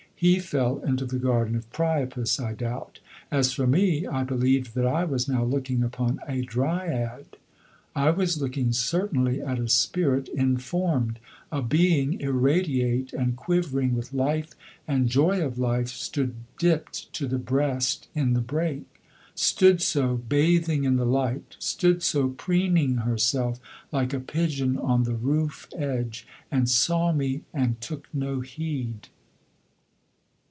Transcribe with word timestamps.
He 0.21 0.37
fell 0.39 0.77
into 0.83 1.07
the 1.07 1.17
Garden 1.17 1.55
of 1.55 1.67
Priapus, 1.73 2.39
I 2.39 2.53
doubt. 2.53 2.99
As 3.31 3.53
for 3.53 3.65
me, 3.65 4.05
I 4.05 4.21
believed 4.23 4.75
that 4.75 4.85
I 4.85 5.03
was 5.03 5.27
now 5.27 5.43
looking 5.43 5.81
upon 5.81 6.19
a 6.27 6.43
Dryad. 6.43 7.37
I 7.95 8.11
was 8.11 8.39
looking 8.39 8.71
certainly 8.71 9.41
at 9.41 9.57
a 9.57 9.67
spirit 9.67 10.27
informed. 10.27 11.17
A 11.51 11.63
being, 11.63 12.21
irradiate 12.21 13.13
and 13.13 13.35
quivering 13.35 13.95
with 13.95 14.13
life 14.13 14.51
and 14.87 15.09
joy 15.09 15.43
of 15.43 15.57
life, 15.57 15.87
stood 15.87 16.35
dipt 16.59 17.11
to 17.13 17.27
the 17.27 17.39
breast 17.39 18.07
in 18.13 18.33
the 18.33 18.41
brake; 18.41 19.01
stood 19.33 19.81
so, 19.81 20.17
bathing 20.17 20.83
in 20.83 20.97
the 20.97 21.03
light; 21.05 21.55
stood 21.57 22.03
so, 22.03 22.29
preening 22.29 22.97
herself 22.97 23.59
like 23.91 24.13
a 24.13 24.19
pigeon 24.19 24.77
on 24.77 25.01
the 25.01 25.15
roof 25.15 25.67
edge, 25.75 26.27
and 26.51 26.69
saw 26.69 27.11
me 27.11 27.41
and 27.55 27.81
took 27.81 28.07
no 28.13 28.41
heed. 28.41 29.07